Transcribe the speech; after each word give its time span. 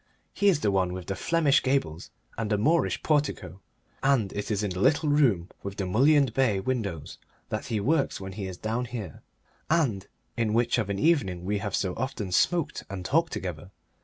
His 0.33 0.55
is 0.57 0.59
the 0.61 0.71
one 0.71 0.93
with 0.93 1.05
the 1.05 1.15
Flemish 1.15 1.61
gables 1.61 2.09
and 2.35 2.49
the 2.49 2.57
Moorish 2.57 3.03
portico, 3.03 3.61
and 4.01 4.33
it 4.33 4.49
is 4.49 4.63
in 4.63 4.71
the 4.71 4.79
little 4.79 5.09
room 5.09 5.49
with 5.61 5.77
the 5.77 5.85
mullioned 5.85 6.33
bay 6.33 6.59
window 6.59 7.03
that 7.49 7.67
he 7.67 7.79
works 7.79 8.19
when 8.19 8.31
he 8.31 8.47
is 8.47 8.57
down 8.57 8.85
here, 8.85 9.21
and 9.69 10.07
in 10.35 10.53
which 10.55 10.79
of 10.79 10.89
an 10.89 10.97
evening 10.97 11.45
we 11.45 11.59
have 11.59 11.75
so 11.75 11.93
often 11.97 12.31
smoked 12.31 12.83
and 12.89 13.05
talked 13.05 13.31
together. 13.31 13.69